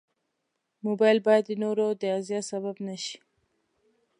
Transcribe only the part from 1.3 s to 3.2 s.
د نورو د اذیت سبب نه شي.